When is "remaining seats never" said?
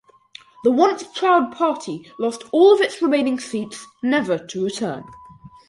3.03-4.39